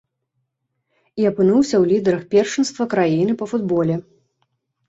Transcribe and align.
І 1.23 1.27
апынуўся 1.31 1.75
ў 1.79 1.85
лідарах 1.93 2.23
першынства 2.33 2.83
краіны 2.95 3.33
па 3.43 3.53
футболе. 3.53 3.95